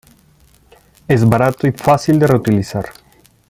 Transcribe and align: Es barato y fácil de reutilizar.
Es 1.07 1.29
barato 1.29 1.67
y 1.67 1.73
fácil 1.73 2.17
de 2.17 2.25
reutilizar. 2.25 2.85